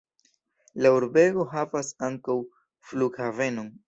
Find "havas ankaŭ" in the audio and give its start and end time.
1.51-2.39